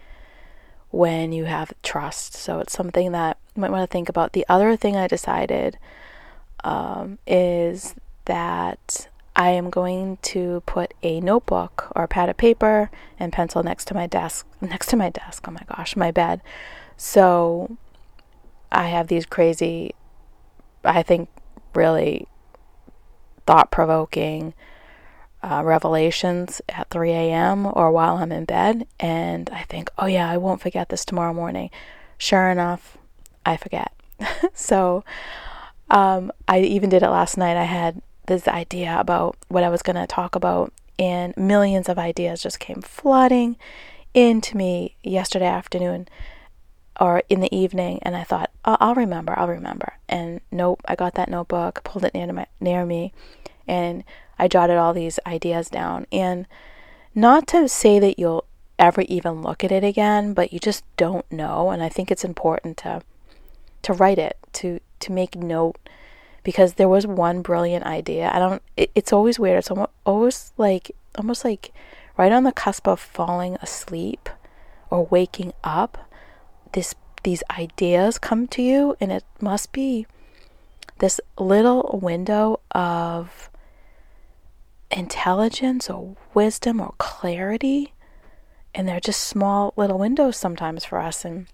when 0.91 1.31
you 1.31 1.45
have 1.45 1.74
trust. 1.83 2.33
So 2.33 2.59
it's 2.59 2.74
something 2.74 3.12
that 3.12 3.38
you 3.55 3.62
might 3.62 3.71
want 3.71 3.89
to 3.89 3.91
think 3.91 4.09
about. 4.09 4.33
The 4.33 4.45
other 4.50 4.75
thing 4.75 4.95
I 4.95 5.07
decided 5.07 5.77
um, 6.63 7.19
is 7.27 7.95
that 8.25 9.07
I 9.36 9.51
am 9.51 9.69
going 9.69 10.17
to 10.24 10.62
put 10.65 10.93
a 11.03 11.19
notebook 11.21 11.91
or 11.95 12.03
a 12.03 12.07
pad 12.07 12.29
of 12.29 12.38
paper 12.38 12.89
and 13.19 13.31
pencil 13.31 13.63
next 13.63 13.86
to 13.86 13.93
my 13.93 14.07
desk, 14.07 14.45
next 14.62 14.88
to 14.88 14.98
my 14.98 15.09
desk, 15.09 15.45
oh 15.48 15.51
my 15.51 15.63
gosh, 15.75 15.95
my 15.95 16.12
bed. 16.12 16.41
So 16.98 17.77
I 18.71 18.88
have 18.88 19.07
these 19.07 19.25
crazy, 19.25 19.93
I 20.83 21.03
think, 21.03 21.29
really 21.74 22.27
thought 23.45 23.71
provoking 23.71 24.53
uh, 25.41 25.62
revelations 25.63 26.62
at 26.67 26.89
3 26.89 27.12
a.m. 27.12 27.65
or 27.65 27.91
while 27.91 28.17
I'm 28.17 28.31
in 28.31 28.45
bed. 28.45 28.88
And 29.00 29.50
I 29.51 29.63
think, 29.63 29.89
oh, 29.98 30.05
yeah, 30.05 30.29
I 30.29 30.38
won't 30.38 30.62
forget 30.62 30.89
this 30.89 31.05
tomorrow 31.05 31.33
morning. 31.33 31.69
Sure 32.17 32.50
enough, 32.50 32.98
I 33.45 33.55
forget. 33.55 33.93
so 34.53 35.03
um, 35.89 36.31
I 36.48 36.59
even 36.59 36.89
did 36.89 37.03
it 37.03 37.09
last 37.09 37.38
night. 37.38 37.57
I 37.57 37.63
had 37.63 38.01
this 38.29 38.48
idea 38.48 38.98
about 38.98 39.36
what 39.50 39.63
I 39.63 39.69
was 39.69 39.81
going 39.81 39.98
to 39.98 40.07
talk 40.07 40.36
about, 40.36 40.71
and 40.98 41.36
millions 41.36 41.89
of 41.89 42.00
ideas 42.00 42.41
just 42.41 42.59
came 42.59 42.81
flooding 42.81 43.57
into 44.13 44.57
me 44.57 44.95
yesterday 45.03 45.48
afternoon 45.48 46.07
or 47.00 47.24
in 47.29 47.39
the 47.39 47.55
evening 47.55 48.00
and 48.01 48.15
I 48.15 48.24
thought 48.24 48.51
oh, 48.65 48.77
I'll 48.79 48.95
remember 48.95 49.38
I'll 49.38 49.48
remember. 49.48 49.93
And 50.07 50.41
nope 50.51 50.81
I 50.86 50.95
got 50.95 51.15
that 51.15 51.29
notebook 51.29 51.83
pulled 51.83 52.03
it 52.03 52.13
near 52.13 52.31
my 52.33 52.45
near 52.59 52.86
me 52.86 53.13
and 53.67 54.03
I 54.38 54.48
jotted 54.48 54.77
all 54.77 54.93
these 54.93 55.19
ideas 55.25 55.69
down. 55.69 56.05
And 56.12 56.45
not 57.15 57.48
to 57.48 57.67
say 57.67 58.00
that 58.00 58.19
you'll 58.19 58.45
ever 58.77 59.01
even 59.01 59.41
look 59.41 59.63
at 59.63 59.71
it 59.71 59.83
again 59.83 60.33
but 60.33 60.53
you 60.53 60.59
just 60.59 60.83
don't 60.98 61.29
know 61.31 61.69
and 61.69 61.83
I 61.83 61.89
think 61.89 62.12
it's 62.12 62.24
important 62.24 62.77
to 62.77 63.01
to 63.83 63.93
write 63.93 64.19
it 64.19 64.38
to 64.53 64.79
to 65.00 65.12
make 65.12 65.36
note 65.36 65.77
because 66.43 66.74
there 66.74 66.89
was 66.89 67.05
one 67.05 67.41
brilliant 67.41 67.86
idea. 67.86 68.29
I 68.34 68.39
don't. 68.39 68.62
It, 68.77 68.91
it's 68.96 69.13
always 69.13 69.39
weird. 69.39 69.60
It's 69.60 69.72
almost, 69.72 69.91
always 70.05 70.53
like 70.58 70.91
almost 71.17 71.43
like 71.43 71.74
right 72.17 72.31
on 72.31 72.43
the 72.43 72.51
cusp 72.51 72.88
of 72.88 73.00
falling 73.00 73.55
asleep 73.62 74.29
or 74.89 75.05
waking 75.05 75.53
up. 75.63 76.10
This 76.74 76.96
these 77.24 77.43
ideas 77.58 78.17
come 78.17 78.48
to 78.48 78.62
you, 78.62 78.96
and 79.00 79.12
it 79.12 79.24
must 79.41 79.72
be 79.72 80.05
this 81.00 81.19
little 81.38 82.00
window 82.01 82.60
of 82.72 83.50
intelligence 84.91 85.89
or 85.89 86.15
wisdom 86.34 86.81
or 86.81 86.93
clarity. 86.98 87.93
And 88.74 88.88
they're 88.88 89.00
just 89.00 89.24
small 89.24 89.74
little 89.75 89.98
windows 89.98 90.38
sometimes 90.38 90.86
for 90.86 91.00
us, 91.00 91.25
and 91.25 91.48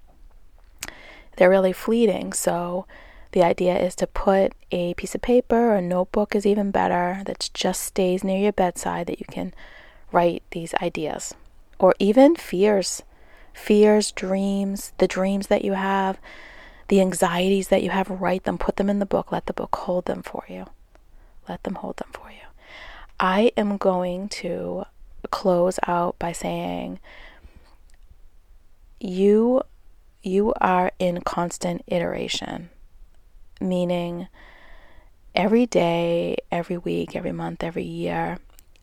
they're 1.38 1.50
really 1.50 1.74
fleeting. 1.74 2.34
So 2.34 2.86
the 3.36 3.44
idea 3.44 3.78
is 3.78 3.96
to 3.96 4.08
put 4.08 4.54
a 4.72 4.94
piece 4.94 5.14
of 5.14 5.22
paper 5.22 5.72
or 5.72 5.76
a 5.76 5.82
notebook 5.82 6.34
is 6.34 6.46
even 6.46 6.72
better 6.72 7.22
that 7.26 7.50
just 7.54 7.84
stays 7.84 8.24
near 8.24 8.40
your 8.40 8.54
bedside 8.54 9.08
that 9.08 9.20
you 9.20 9.26
can 9.30 9.54
write 10.14 10.42
these 10.52 10.74
ideas 10.76 11.34
or 11.78 11.94
even 12.00 12.38
fears. 12.38 13.04
Fears, 13.54 14.14
dreams, 14.14 14.94
the 15.00 15.08
dreams 15.08 15.48
that 15.48 15.66
you 15.66 15.74
have, 15.74 16.18
the 16.88 17.02
anxieties 17.02 17.68
that 17.68 17.84
you 17.84 17.90
have, 17.90 18.10
write 18.10 18.46
them, 18.46 18.58
put 18.58 18.78
them 18.78 18.90
in 18.90 19.00
the 19.00 19.06
book, 19.06 19.34
let 19.34 19.48
the 19.48 19.54
book 19.54 19.76
hold 19.76 20.06
them 20.06 20.24
for 20.24 20.46
you. 20.48 20.68
Let 21.50 21.64
them 21.64 21.76
hold 21.76 21.98
them 21.98 22.12
for 22.14 22.32
you. 22.32 22.48
I 23.20 23.52
am 23.58 23.76
going 23.76 24.30
to 24.30 24.86
close 25.30 25.78
out 25.88 26.18
by 26.20 26.32
saying 26.32 27.02
you 29.02 29.62
you 30.24 30.54
are 30.62 30.94
in 31.00 31.20
constant 31.20 31.84
iteration 31.88 32.70
meaning 33.60 34.28
every 35.34 35.66
day, 35.66 36.38
every 36.52 36.78
week, 36.78 37.16
every 37.16 37.32
month, 37.32 37.64
every 37.64 37.84
year, 37.84 38.40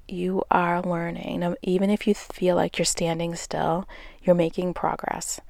you 0.08 0.42
are 0.50 0.82
learning. 0.82 1.54
Even 1.62 1.90
if 1.90 2.06
you 2.06 2.14
feel 2.14 2.56
like 2.56 2.78
you're 2.78 2.84
standing 2.84 3.34
still, 3.34 3.88
you're 4.22 4.34
making 4.34 4.74
progress. 4.74 5.40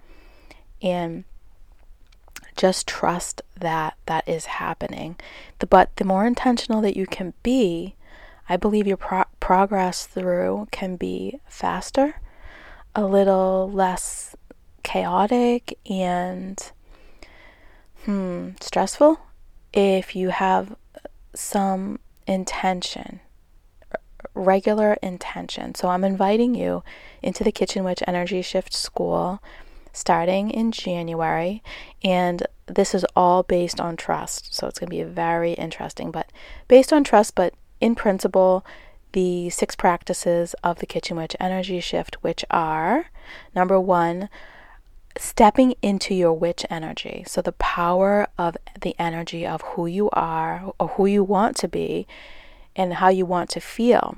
And 0.81 1.25
just 2.57 2.87
trust 2.87 3.43
that 3.59 3.97
that 4.07 4.29
is 4.29 4.45
happening. 4.47 5.17
But 5.59 5.97
the 5.97 6.05
more 6.05 6.27
intentional 6.27 6.81
that 6.83 6.97
you 6.97 7.07
can 7.07 7.35
be, 7.43 7.95
I 8.49 8.57
believe 8.57 8.87
your 8.87 8.97
pro- 8.97 9.25
progress 9.41 10.07
through 10.07 10.69
can 10.71 10.97
be 10.97 11.41
faster, 11.47 12.21
a 12.95 13.05
little 13.05 13.71
less 13.73 14.37
chaotic, 14.83 15.79
and 15.89 16.73
hmm, 18.05 18.51
stressful 18.61 19.19
if 19.73 20.15
you 20.15 20.31
have 20.31 20.77
some 21.35 21.99
intention, 22.27 23.21
regular 24.35 24.95
intention. 25.03 25.75
So 25.75 25.89
I'm 25.89 26.05
inviting 26.05 26.55
you 26.55 26.83
into 27.23 27.45
the 27.45 27.53
Kitchen 27.53 27.85
Witch 27.85 28.03
Energy 28.07 28.43
Shift 28.43 28.73
School 28.73 29.43
starting 29.93 30.51
in 30.51 30.73
January, 30.73 31.63
and 32.03 32.47
this 32.67 32.95
is 32.95 33.05
all 33.15 33.43
based 33.43 33.81
on 33.81 33.97
trust. 33.97 34.55
So 34.55 34.67
it's 34.67 34.79
going 34.79 34.89
to 34.89 34.97
be 34.97 35.03
very 35.03 35.53
interesting, 35.53 36.11
but 36.11 36.31
based 36.69 36.93
on 36.93 37.05
trust, 37.05 37.35
but 37.35 37.55
in 37.81 37.95
principle, 37.95 38.65
the 39.13 39.51
six 39.51 39.77
practices 39.77 40.55
of 40.65 40.79
the 40.79 40.87
Kitchen 40.87 41.19
Witch 41.19 41.37
Energy 41.39 41.81
Shift, 41.81 42.17
which 42.23 42.45
are 42.51 43.07
number 43.55 43.79
one, 43.79 44.31
stepping 45.19 45.75
into 45.83 46.15
your 46.15 46.33
witch 46.33 46.65
energy. 46.71 47.25
So, 47.27 47.43
the 47.43 47.53
power 47.53 48.27
of 48.39 48.57
the 48.81 48.95
energy 48.99 49.47
of 49.47 49.63
who 49.63 49.87
you 49.87 50.11
are 50.11 50.73
or 50.79 50.89
who 50.89 51.07
you 51.07 51.23
want 51.25 51.57
to 51.59 51.69
be 51.69 52.07
and 52.75 52.95
how 52.95 53.09
you 53.09 53.27
want 53.27 53.51
to 53.51 53.61
feel. 53.61 54.17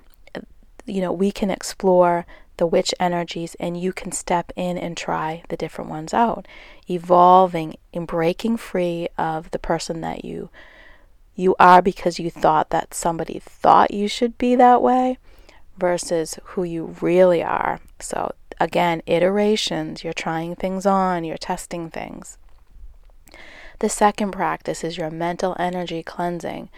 You 0.86 1.00
know, 1.00 1.12
we 1.12 1.32
can 1.32 1.50
explore 1.50 2.26
the 2.56 2.66
witch 2.66 2.94
energies 3.00 3.56
and 3.58 3.80
you 3.80 3.92
can 3.92 4.12
step 4.12 4.52
in 4.54 4.78
and 4.78 4.96
try 4.96 5.42
the 5.48 5.56
different 5.56 5.90
ones 5.90 6.14
out, 6.14 6.46
evolving 6.88 7.76
and 7.92 8.06
breaking 8.06 8.56
free 8.56 9.08
of 9.18 9.50
the 9.50 9.58
person 9.58 10.00
that 10.02 10.24
you 10.24 10.50
you 11.36 11.56
are 11.58 11.82
because 11.82 12.20
you 12.20 12.30
thought 12.30 12.70
that 12.70 12.94
somebody 12.94 13.40
thought 13.40 13.92
you 13.92 14.06
should 14.06 14.38
be 14.38 14.54
that 14.54 14.80
way 14.80 15.18
versus 15.76 16.38
who 16.44 16.62
you 16.62 16.94
really 17.00 17.42
are. 17.42 17.80
So 17.98 18.32
again, 18.60 19.02
iterations, 19.06 20.04
you're 20.04 20.12
trying 20.12 20.54
things 20.54 20.86
on, 20.86 21.24
you're 21.24 21.36
testing 21.36 21.90
things. 21.90 22.38
The 23.80 23.88
second 23.88 24.30
practice 24.32 24.84
is 24.84 24.96
your 24.96 25.10
mental 25.10 25.56
energy 25.58 26.02
cleansing. 26.02 26.68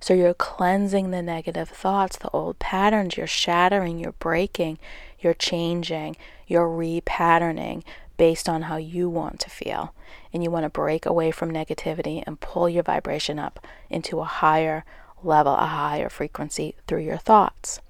So 0.00 0.14
you're 0.14 0.34
cleansing 0.34 1.10
the 1.10 1.22
negative 1.22 1.68
thoughts, 1.68 2.16
the 2.16 2.30
old 2.30 2.58
patterns, 2.58 3.16
you're 3.16 3.26
shattering, 3.26 3.98
you're 3.98 4.12
breaking, 4.12 4.78
you're 5.18 5.34
changing, 5.34 6.16
you're 6.46 6.68
repatterning 6.68 7.82
based 8.16 8.48
on 8.48 8.62
how 8.62 8.76
you 8.76 9.08
want 9.08 9.40
to 9.40 9.50
feel. 9.50 9.94
And 10.32 10.42
you 10.42 10.50
want 10.50 10.64
to 10.64 10.70
break 10.70 11.06
away 11.06 11.30
from 11.30 11.50
negativity 11.50 12.22
and 12.26 12.40
pull 12.40 12.68
your 12.68 12.82
vibration 12.82 13.38
up 13.38 13.64
into 13.90 14.20
a 14.20 14.24
higher 14.24 14.84
level, 15.22 15.54
a 15.54 15.66
higher 15.66 16.08
frequency 16.08 16.74
through 16.86 17.00
your 17.00 17.16
thoughts. 17.16 17.80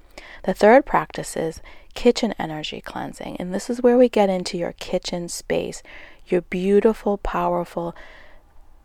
The 0.44 0.54
third 0.54 0.86
practice 0.86 1.36
is 1.36 1.60
kitchen 1.96 2.34
energy 2.38 2.80
cleansing. 2.80 3.36
And 3.40 3.52
this 3.52 3.68
is 3.68 3.82
where 3.82 3.96
we 3.96 4.08
get 4.08 4.30
into 4.30 4.56
your 4.56 4.74
kitchen 4.74 5.28
space, 5.28 5.82
your 6.28 6.42
beautiful, 6.42 7.18
powerful 7.18 7.96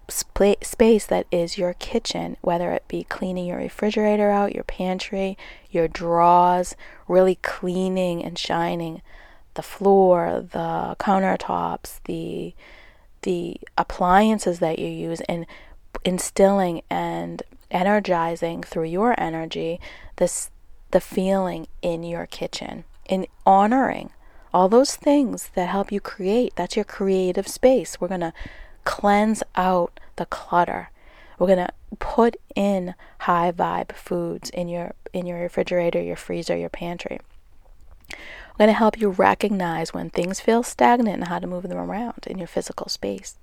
sp- 0.09 0.63
space 0.63 1.05
that 1.05 1.27
is 1.29 1.57
your 1.57 1.73
kitchen, 1.75 2.37
whether 2.41 2.71
it 2.71 2.87
be 2.87 3.03
cleaning 3.03 3.45
your 3.45 3.57
refrigerator 3.57 4.31
out, 4.31 4.55
your 4.55 4.63
pantry, 4.63 5.37
your 5.69 5.87
drawers, 5.87 6.75
really 7.07 7.35
cleaning 7.35 8.23
and 8.23 8.39
shining 8.39 9.01
the 9.53 9.61
floor, 9.61 10.47
the 10.51 10.95
countertops, 10.99 11.99
the 12.05 12.55
the 13.23 13.57
appliances 13.77 14.57
that 14.57 14.79
you 14.79 14.87
use 14.87 15.21
and 15.29 15.45
instilling 16.03 16.81
and 16.89 17.43
energizing 17.69 18.63
through 18.63 18.85
your 18.85 19.13
energy 19.19 19.79
this 20.15 20.49
the 20.89 20.99
feeling 20.99 21.67
in 21.83 22.01
your 22.01 22.25
kitchen 22.25 22.83
in 23.11 23.27
honoring 23.45 24.09
all 24.53 24.69
those 24.69 24.95
things 24.95 25.51
that 25.53 25.69
help 25.69 25.91
you 25.91 25.99
create. 25.99 26.53
That's 26.55 26.75
your 26.75 26.85
creative 26.85 27.47
space. 27.47 27.99
We're 27.99 28.07
going 28.07 28.21
to 28.21 28.33
cleanse 28.85 29.43
out 29.55 29.99
the 30.15 30.25
clutter. 30.25 30.89
We're 31.37 31.47
going 31.47 31.67
to 31.67 31.73
put 31.99 32.37
in 32.55 32.95
high 33.19 33.51
vibe 33.51 33.91
foods 33.91 34.49
in 34.49 34.69
your 34.69 34.93
in 35.13 35.25
your 35.25 35.39
refrigerator, 35.39 36.01
your 36.01 36.15
freezer, 36.15 36.55
your 36.55 36.69
pantry. 36.69 37.19
We're 38.09 38.65
going 38.65 38.69
to 38.69 38.73
help 38.73 38.99
you 38.99 39.09
recognize 39.09 39.93
when 39.93 40.09
things 40.09 40.39
feel 40.39 40.63
stagnant 40.63 41.17
and 41.17 41.27
how 41.27 41.39
to 41.39 41.47
move 41.47 41.63
them 41.63 41.77
around 41.77 42.25
in 42.27 42.37
your 42.37 42.47
physical 42.47 42.87
space. 42.87 43.35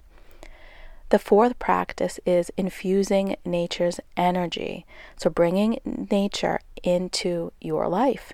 The 1.11 1.19
fourth 1.19 1.59
practice 1.59 2.21
is 2.25 2.51
infusing 2.57 3.37
nature's 3.45 4.01
energy. 4.17 4.87
So 5.17 5.31
bringing 5.31 5.81
nature 6.11 6.61
into 6.83 7.53
your 7.61 7.89
life. 7.89 8.33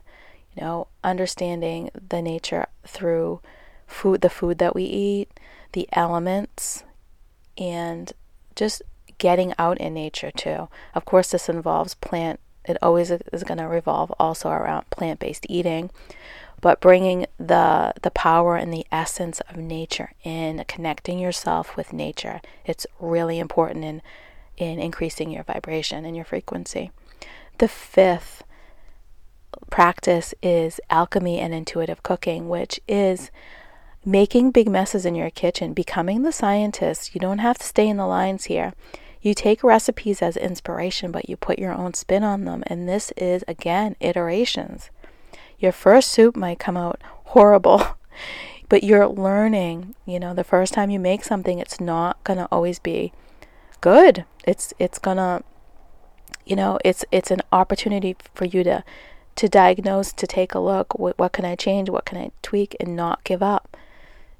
You 0.54 0.62
know, 0.62 0.86
understanding 1.02 1.90
the 2.08 2.22
nature 2.22 2.66
through 2.86 3.40
food, 3.86 4.20
the 4.20 4.30
food 4.30 4.58
that 4.58 4.74
we 4.74 4.84
eat, 4.84 5.28
the 5.72 5.88
elements, 5.92 6.84
and 7.58 8.12
just 8.54 8.82
getting 9.18 9.54
out 9.58 9.78
in 9.78 9.94
nature 9.94 10.30
too. 10.30 10.68
Of 10.94 11.04
course, 11.04 11.30
this 11.30 11.48
involves 11.48 11.94
plant, 11.94 12.40
it 12.64 12.76
always 12.82 13.10
is 13.10 13.44
going 13.44 13.58
to 13.58 13.64
revolve 13.64 14.12
also 14.18 14.50
around 14.50 14.88
plant 14.90 15.20
based 15.20 15.46
eating, 15.48 15.90
but 16.60 16.80
bringing 16.80 17.26
the, 17.38 17.92
the 18.02 18.10
power 18.10 18.56
and 18.56 18.72
the 18.72 18.86
essence 18.90 19.40
of 19.50 19.56
nature 19.56 20.12
in, 20.22 20.64
connecting 20.66 21.18
yourself 21.18 21.76
with 21.76 21.92
nature. 21.92 22.40
It's 22.64 22.86
really 22.98 23.38
important 23.38 23.84
in, 23.84 24.02
in 24.56 24.78
increasing 24.78 25.30
your 25.30 25.42
vibration 25.42 26.04
and 26.04 26.16
your 26.16 26.24
frequency. 26.24 26.90
The 27.58 27.68
fifth 27.68 28.42
practice 29.74 30.32
is 30.40 30.80
alchemy 30.88 31.40
and 31.40 31.52
intuitive 31.52 32.00
cooking, 32.04 32.48
which 32.48 32.78
is 32.86 33.32
making 34.04 34.52
big 34.52 34.68
messes 34.68 35.04
in 35.04 35.16
your 35.16 35.30
kitchen, 35.30 35.72
becoming 35.72 36.22
the 36.22 36.30
scientist. 36.30 37.12
You 37.12 37.20
don't 37.20 37.40
have 37.40 37.58
to 37.58 37.66
stay 37.66 37.88
in 37.88 37.96
the 37.96 38.06
lines 38.06 38.44
here. 38.44 38.72
You 39.20 39.34
take 39.34 39.64
recipes 39.64 40.22
as 40.22 40.36
inspiration, 40.36 41.10
but 41.10 41.28
you 41.28 41.36
put 41.36 41.58
your 41.58 41.72
own 41.72 41.92
spin 41.92 42.22
on 42.22 42.44
them. 42.44 42.62
And 42.68 42.88
this 42.88 43.10
is, 43.16 43.42
again, 43.48 43.96
iterations. 43.98 44.90
Your 45.58 45.72
first 45.72 46.12
soup 46.12 46.36
might 46.36 46.60
come 46.60 46.76
out 46.76 47.02
horrible, 47.24 47.84
but 48.68 48.84
you're 48.84 49.08
learning. 49.08 49.96
You 50.06 50.20
know, 50.20 50.34
the 50.34 50.44
first 50.44 50.72
time 50.72 50.90
you 50.90 51.00
make 51.00 51.24
something, 51.24 51.58
it's 51.58 51.80
not 51.80 52.22
going 52.22 52.38
to 52.38 52.46
always 52.52 52.78
be 52.78 53.12
good. 53.80 54.24
It's, 54.46 54.72
it's 54.78 55.00
going 55.00 55.16
to, 55.16 55.42
you 56.46 56.54
know, 56.54 56.78
it's, 56.84 57.04
it's 57.10 57.32
an 57.32 57.40
opportunity 57.50 58.14
for 58.36 58.44
you 58.44 58.62
to, 58.62 58.84
to 59.36 59.48
diagnose, 59.48 60.12
to 60.12 60.26
take 60.26 60.54
a 60.54 60.58
look. 60.58 60.98
What, 60.98 61.18
what 61.18 61.32
can 61.32 61.44
I 61.44 61.56
change? 61.56 61.90
What 61.90 62.04
can 62.04 62.18
I 62.18 62.30
tweak 62.42 62.76
and 62.80 62.96
not 62.96 63.24
give 63.24 63.42
up? 63.42 63.76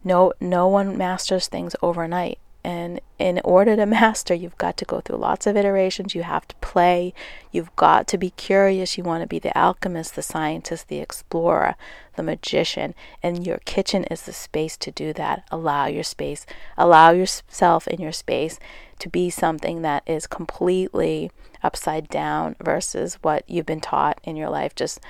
No, 0.03 0.33
no 0.41 0.69
one 0.69 0.99
masters 0.99 1.49
things 1.49 1.75
overnight. 1.83 2.39
And 2.65 3.01
in 3.19 3.41
order 3.45 3.77
to 3.77 3.87
master, 3.87 4.35
you've 4.35 4.59
got 4.59 4.77
to 4.79 4.85
go 4.85 5.01
through 5.01 5.19
lots 5.19 5.47
of 5.47 5.57
iterations. 5.57 6.15
You 6.15 6.23
have 6.23 6.49
to 6.49 6.57
play. 6.57 7.13
You've 7.53 7.75
got 7.77 8.09
to 8.09 8.19
be 8.19 8.31
curious. 8.31 8.97
You 8.97 9.05
want 9.05 9.23
to 9.23 9.29
be 9.29 9.39
the 9.39 9.57
alchemist, 9.57 10.17
the 10.17 10.23
scientist, 10.23 10.89
the 10.89 10.99
explorer, 10.99 11.77
the 12.17 12.23
magician. 12.23 12.95
And 13.23 13.47
your 13.47 13.59
kitchen 13.59 14.05
is 14.05 14.23
the 14.23 14.33
space 14.33 14.77
to 14.79 14.91
do 14.91 15.13
that. 15.13 15.45
Allow 15.51 15.87
your 15.87 16.03
space, 16.03 16.47
allow 16.77 17.11
yourself 17.11 17.87
in 17.87 18.01
your 18.01 18.13
space 18.13 18.59
to 18.99 19.09
be 19.09 19.29
something 19.29 19.83
that 19.83 20.03
is 20.07 20.27
completely 20.27 21.31
upside 21.63 22.09
down 22.09 22.57
versus 22.63 23.19
what 23.23 23.49
you've 23.49 23.67
been 23.67 23.81
taught 23.81 24.21
in 24.25 24.37
your 24.37 24.49
life. 24.49 24.75
Just 24.75 25.01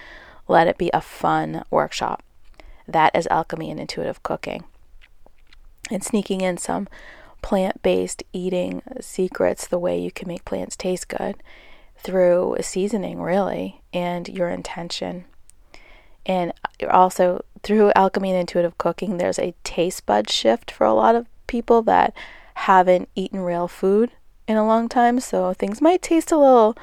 let 0.49 0.66
it 0.66 0.78
be 0.78 0.90
a 0.92 1.00
fun 1.00 1.64
workshop. 1.70 2.23
That 2.87 3.14
is 3.14 3.26
alchemy 3.28 3.70
and 3.70 3.80
intuitive 3.80 4.23
cooking. 4.23 4.64
And 5.90 6.02
sneaking 6.02 6.40
in 6.40 6.56
some 6.56 6.88
plant 7.45 7.83
based 7.83 8.23
eating 8.33 8.81
secrets, 9.03 9.67
the 9.67 9.79
way 9.79 9.99
you 9.99 10.11
can 10.11 10.27
make 10.27 10.47
plants 10.47 10.76
taste 10.76 11.09
good 11.09 11.37
through 11.99 12.57
seasoning, 12.63 13.21
really, 13.21 13.83
and 13.93 14.26
your 14.30 14.49
intention. 14.49 15.26
And 16.25 16.54
also 16.91 17.45
through 17.63 17.93
alchemy 17.95 18.30
and 18.30 18.41
intuitive 18.41 18.78
cooking, 18.78 19.19
there's 19.19 19.39
a 19.39 19.52
taste 19.63 20.07
bud 20.07 20.30
shift 20.30 20.71
for 20.71 20.87
a 20.87 20.95
lot 20.95 21.15
of 21.15 21.26
people 21.47 21.83
that 21.83 22.15
haven't 22.54 23.11
eaten 23.15 23.41
real 23.41 23.69
food 23.69 24.13
in 24.49 24.57
a 24.57 24.67
long 24.67 24.89
time. 24.89 25.21
So 25.21 25.52
things 25.52 25.83
might 25.83 26.00
taste 26.00 26.33
a 26.33 26.39
little 26.39 26.75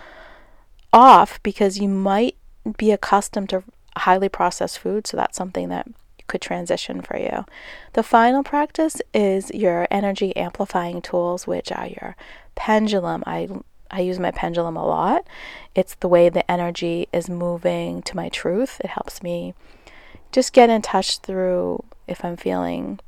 off 0.93 1.41
because 1.41 1.80
you 1.80 1.88
might 1.88 2.36
be 2.78 2.91
accustomed 2.91 3.50
to 3.50 3.63
highly 3.97 4.30
processed 4.30 4.78
food. 4.78 5.08
So 5.08 5.17
that's 5.17 5.38
something 5.38 5.69
that 5.69 5.88
could 6.32 6.41
transition 6.41 7.02
for 7.02 7.17
you. 7.17 7.46
The 7.94 8.04
final 8.04 8.41
practice 8.41 9.02
is 9.13 9.52
your 9.52 9.86
energy 9.91 10.36
amplifying 10.38 11.02
tools, 11.02 11.46
which 11.46 11.72
are 11.74 11.88
your 11.88 12.15
pendulum. 12.56 13.24
I 13.28 13.50
I 13.94 14.00
use 14.00 14.17
my 14.17 14.32
pendulum 14.32 14.78
a 14.78 14.86
lot. 14.86 15.28
It's 15.76 15.96
the 15.96 16.08
way 16.08 16.30
the 16.30 16.50
energy 16.50 17.10
is 17.12 17.30
moving 17.30 18.02
to 18.04 18.15
my 18.15 18.30
truth. 18.30 18.80
It 18.80 18.91
helps 18.91 19.22
me 19.22 19.54
just 20.32 20.54
get 20.54 20.70
in 20.70 20.82
touch 20.82 21.20
through 21.20 21.84
if 22.08 22.24
I'm 22.24 22.38
feeling 22.38 23.02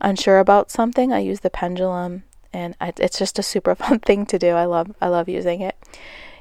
unsure 0.00 0.38
about 0.38 0.70
something. 0.70 1.12
I 1.12 1.18
use 1.18 1.40
the 1.40 1.50
pendulum 1.50 2.22
and 2.52 2.76
I, 2.80 2.92
it's 2.98 3.18
just 3.18 3.40
a 3.40 3.42
super 3.42 3.74
fun 3.82 3.98
thing 3.98 4.24
to 4.26 4.38
do. 4.38 4.50
I 4.50 4.64
love 4.64 4.94
I 5.00 5.08
love 5.08 5.28
using 5.28 5.60
it. 5.60 5.76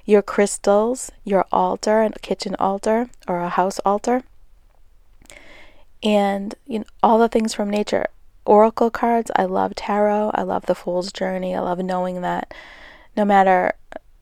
Your 0.06 0.22
crystals, 0.22 1.12
your 1.24 1.46
altar, 1.52 2.04
a 2.04 2.12
kitchen 2.12 2.56
altar 2.60 3.10
or 3.28 3.40
a 3.42 3.50
house 3.50 3.80
altar 3.80 4.22
and 6.02 6.56
you 6.66 6.80
know 6.80 6.86
all 7.04 7.20
the 7.20 7.30
things 7.30 7.54
from 7.54 7.70
nature. 7.70 8.08
Oracle 8.46 8.90
cards 8.90 9.30
i 9.36 9.46
love 9.46 9.76
tarot 9.76 10.32
i 10.34 10.42
love 10.42 10.66
the 10.66 10.74
fool's 10.74 11.12
journey 11.12 11.54
i 11.54 11.60
love 11.60 11.78
knowing 11.78 12.22
that 12.22 12.52
no 13.16 13.24
matter 13.24 13.74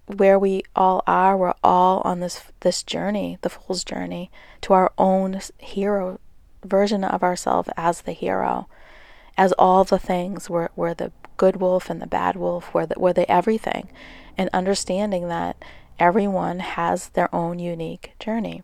where 0.07 0.37
we 0.37 0.63
all 0.75 1.01
are 1.07 1.37
we're 1.37 1.53
all 1.63 2.01
on 2.03 2.19
this 2.19 2.43
this 2.59 2.83
journey 2.83 3.37
the 3.41 3.49
fool's 3.49 3.85
journey 3.85 4.29
to 4.59 4.73
our 4.73 4.91
own 4.97 5.39
hero 5.59 6.19
version 6.63 7.03
of 7.03 7.23
ourselves 7.23 7.69
as 7.77 8.01
the 8.01 8.11
hero. 8.11 8.67
As 9.37 9.51
all 9.53 9.83
the 9.83 9.99
things 9.99 10.49
we're, 10.49 10.69
we're 10.75 10.93
the 10.93 11.11
good 11.37 11.57
wolf 11.57 11.89
and 11.89 12.01
the 12.01 12.07
bad 12.07 12.35
wolf 12.35 12.73
we're 12.73 12.87
the, 12.87 12.95
we're 12.97 13.13
the 13.13 13.29
everything. 13.31 13.89
And 14.37 14.49
understanding 14.53 15.27
that 15.29 15.57
everyone 15.99 16.59
has 16.59 17.09
their 17.09 17.33
own 17.33 17.59
unique 17.59 18.13
journey. 18.19 18.63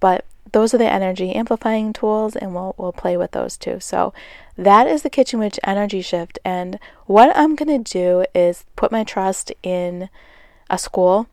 But 0.00 0.24
those 0.54 0.72
are 0.72 0.78
the 0.78 0.90
energy 0.90 1.34
amplifying 1.34 1.92
tools, 1.92 2.36
and 2.36 2.54
we'll, 2.54 2.76
we'll 2.78 2.92
play 2.92 3.16
with 3.16 3.32
those 3.32 3.56
too. 3.56 3.80
So, 3.80 4.14
that 4.56 4.86
is 4.86 5.02
the 5.02 5.10
Kitchen 5.10 5.40
Witch 5.40 5.58
energy 5.64 6.00
shift. 6.00 6.38
And 6.44 6.78
what 7.06 7.36
I'm 7.36 7.56
going 7.56 7.84
to 7.84 7.92
do 7.92 8.24
is 8.36 8.64
put 8.76 8.92
my 8.92 9.02
trust 9.02 9.50
in 9.64 10.08
a 10.70 10.78
school. 10.78 11.26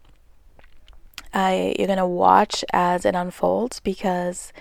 I, 1.36 1.76
you're 1.78 1.86
going 1.86 2.00
to 2.00 2.06
watch 2.08 2.66
as 2.74 3.06
it 3.06 3.14
unfolds 3.14 3.80
because 3.80 4.52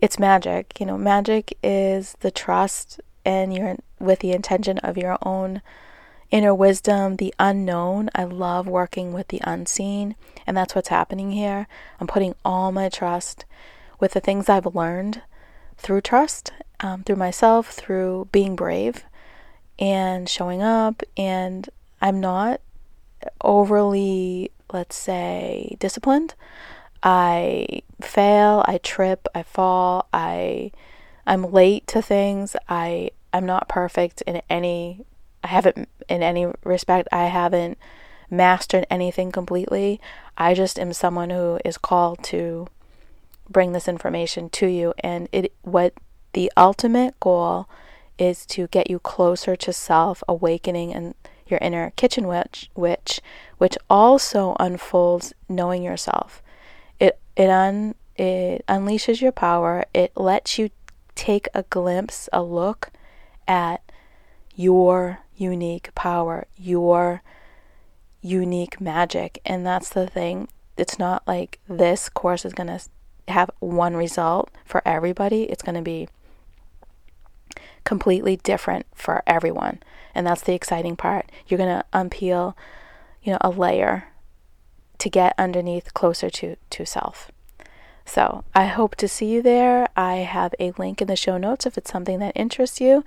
it's 0.00 0.16
magic. 0.16 0.78
You 0.78 0.86
know, 0.86 0.96
magic 0.96 1.58
is 1.60 2.16
the 2.20 2.30
trust 2.30 3.00
and 3.24 3.52
you're 3.52 3.78
with 3.98 4.20
the 4.20 4.30
intention 4.30 4.78
of 4.78 4.96
your 4.96 5.18
own 5.22 5.60
inner 6.30 6.54
wisdom, 6.54 7.16
the 7.16 7.34
unknown. 7.40 8.10
I 8.14 8.22
love 8.22 8.68
working 8.68 9.12
with 9.12 9.26
the 9.26 9.40
unseen, 9.42 10.14
and 10.46 10.56
that's 10.56 10.76
what's 10.76 10.88
happening 10.88 11.32
here. 11.32 11.66
I'm 11.98 12.06
putting 12.06 12.36
all 12.44 12.70
my 12.70 12.88
trust 12.88 13.44
with 14.00 14.12
the 14.12 14.20
things 14.20 14.48
I've 14.48 14.74
learned 14.74 15.22
through 15.76 16.02
trust, 16.02 16.52
um, 16.80 17.02
through 17.02 17.16
myself, 17.16 17.68
through 17.70 18.28
being 18.32 18.56
brave 18.56 19.04
and 19.78 20.28
showing 20.28 20.62
up. 20.62 21.02
And 21.16 21.68
I'm 22.00 22.20
not 22.20 22.60
overly, 23.40 24.50
let's 24.72 24.96
say, 24.96 25.76
disciplined. 25.78 26.34
I 27.02 27.82
fail, 28.00 28.64
I 28.66 28.78
trip, 28.78 29.28
I 29.34 29.42
fall, 29.42 30.08
I 30.12 30.72
I'm 31.26 31.52
late 31.52 31.86
to 31.88 32.02
things. 32.02 32.56
I 32.68 33.10
I'm 33.32 33.46
not 33.46 33.68
perfect 33.68 34.22
in 34.22 34.42
any 34.48 35.04
I 35.42 35.48
haven't 35.48 35.88
in 36.08 36.22
any 36.22 36.46
respect 36.64 37.08
I 37.12 37.26
haven't 37.26 37.78
mastered 38.30 38.86
anything 38.90 39.32
completely. 39.32 40.00
I 40.36 40.54
just 40.54 40.78
am 40.78 40.92
someone 40.92 41.30
who 41.30 41.58
is 41.64 41.78
called 41.78 42.22
to 42.24 42.68
bring 43.54 43.72
this 43.72 43.88
information 43.88 44.50
to 44.50 44.66
you. 44.66 44.92
And 45.02 45.30
it 45.32 45.54
what 45.62 45.94
the 46.34 46.52
ultimate 46.58 47.18
goal 47.20 47.66
is 48.18 48.44
to 48.46 48.66
get 48.66 48.90
you 48.90 48.98
closer 48.98 49.56
to 49.56 49.72
self 49.72 50.22
awakening 50.28 50.92
and 50.92 51.14
your 51.46 51.58
inner 51.60 51.92
kitchen 51.96 52.26
witch 52.26 52.70
which 52.74 53.20
which 53.58 53.76
also 53.88 54.56
unfolds 54.60 55.32
knowing 55.48 55.82
yourself. 55.82 56.42
It 57.00 57.18
it 57.36 57.48
un 57.48 57.94
it 58.16 58.64
unleashes 58.68 59.22
your 59.22 59.32
power. 59.32 59.84
It 59.94 60.12
lets 60.16 60.58
you 60.58 60.68
take 61.14 61.48
a 61.54 61.62
glimpse 61.64 62.28
a 62.32 62.42
look 62.42 62.90
at 63.48 63.80
your 64.54 65.20
unique 65.36 65.94
power 65.94 66.46
your 66.56 67.22
unique 68.24 68.80
magic. 68.80 69.40
And 69.44 69.66
that's 69.66 69.90
the 69.90 70.06
thing. 70.06 70.48
It's 70.76 70.98
not 70.98 71.22
like 71.26 71.60
this 71.68 72.08
course 72.08 72.44
is 72.44 72.54
going 72.54 72.68
to 72.68 72.80
have 73.28 73.50
one 73.60 73.96
result 73.96 74.50
for 74.64 74.82
everybody. 74.86 75.44
It's 75.44 75.62
going 75.62 75.76
to 75.76 75.82
be 75.82 76.08
completely 77.84 78.36
different 78.36 78.86
for 78.94 79.22
everyone. 79.26 79.80
And 80.14 80.26
that's 80.26 80.42
the 80.42 80.54
exciting 80.54 80.96
part. 80.96 81.30
You're 81.46 81.58
going 81.58 81.80
to 81.80 81.84
unpeel, 81.92 82.54
you 83.22 83.32
know, 83.32 83.38
a 83.40 83.50
layer 83.50 84.08
to 84.98 85.10
get 85.10 85.34
underneath 85.38 85.92
closer 85.94 86.30
to, 86.30 86.56
to 86.70 86.86
self. 86.86 87.30
So 88.06 88.44
I 88.54 88.66
hope 88.66 88.96
to 88.96 89.08
see 89.08 89.26
you 89.26 89.42
there. 89.42 89.88
I 89.96 90.16
have 90.16 90.54
a 90.60 90.72
link 90.72 91.00
in 91.00 91.08
the 91.08 91.16
show 91.16 91.38
notes 91.38 91.66
if 91.66 91.78
it's 91.78 91.90
something 91.90 92.18
that 92.18 92.32
interests 92.36 92.80
you. 92.80 93.04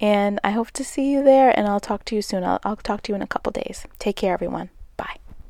And 0.00 0.38
I 0.44 0.50
hope 0.50 0.70
to 0.72 0.84
see 0.84 1.10
you 1.10 1.24
there, 1.24 1.58
and 1.58 1.66
I'll 1.66 1.80
talk 1.80 2.04
to 2.06 2.14
you 2.14 2.20
soon. 2.20 2.44
I'll, 2.44 2.60
I'll 2.64 2.76
talk 2.76 3.00
to 3.02 3.12
you 3.12 3.16
in 3.16 3.22
a 3.22 3.26
couple 3.26 3.50
days. 3.50 3.86
Take 3.98 4.16
care, 4.16 4.34
everyone. 4.34 4.68